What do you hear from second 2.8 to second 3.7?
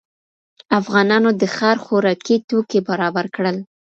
برابر کړل.